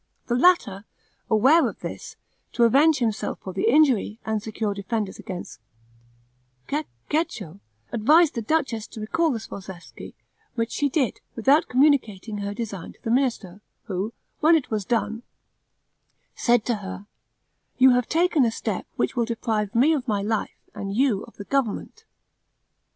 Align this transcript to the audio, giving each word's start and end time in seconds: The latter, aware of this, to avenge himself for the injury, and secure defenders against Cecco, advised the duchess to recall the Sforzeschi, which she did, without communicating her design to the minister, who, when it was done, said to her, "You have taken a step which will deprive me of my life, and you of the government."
The 0.25 0.35
latter, 0.35 0.83
aware 1.29 1.69
of 1.69 1.81
this, 1.81 2.15
to 2.53 2.63
avenge 2.63 2.97
himself 2.97 3.37
for 3.43 3.53
the 3.53 3.69
injury, 3.69 4.19
and 4.25 4.41
secure 4.41 4.73
defenders 4.73 5.19
against 5.19 5.59
Cecco, 6.71 7.59
advised 7.91 8.33
the 8.33 8.41
duchess 8.41 8.87
to 8.87 8.99
recall 8.99 9.29
the 9.29 9.37
Sforzeschi, 9.39 10.15
which 10.55 10.71
she 10.71 10.89
did, 10.89 11.21
without 11.35 11.67
communicating 11.67 12.39
her 12.39 12.55
design 12.55 12.93
to 12.93 13.03
the 13.03 13.11
minister, 13.11 13.61
who, 13.83 14.11
when 14.39 14.55
it 14.55 14.71
was 14.71 14.85
done, 14.85 15.21
said 16.35 16.65
to 16.65 16.77
her, 16.77 17.05
"You 17.77 17.91
have 17.91 18.09
taken 18.09 18.43
a 18.43 18.49
step 18.51 18.87
which 18.95 19.15
will 19.15 19.25
deprive 19.25 19.75
me 19.75 19.93
of 19.93 20.07
my 20.07 20.23
life, 20.23 20.57
and 20.73 20.91
you 20.97 21.23
of 21.25 21.37
the 21.37 21.43
government." 21.45 22.05